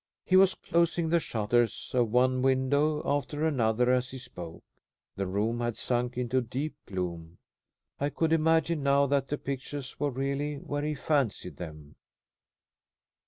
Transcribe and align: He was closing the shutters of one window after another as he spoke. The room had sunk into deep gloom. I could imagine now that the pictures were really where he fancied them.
He 0.25 0.35
was 0.35 0.55
closing 0.55 1.09
the 1.09 1.19
shutters 1.19 1.91
of 1.93 2.09
one 2.09 2.41
window 2.41 3.03
after 3.05 3.45
another 3.45 3.91
as 3.93 4.09
he 4.09 4.17
spoke. 4.17 4.63
The 5.15 5.27
room 5.27 5.59
had 5.59 5.77
sunk 5.77 6.17
into 6.17 6.41
deep 6.41 6.73
gloom. 6.87 7.37
I 7.99 8.09
could 8.09 8.33
imagine 8.33 8.81
now 8.81 9.05
that 9.05 9.27
the 9.27 9.37
pictures 9.37 9.99
were 9.99 10.09
really 10.09 10.55
where 10.55 10.81
he 10.81 10.95
fancied 10.95 11.57
them. 11.57 11.97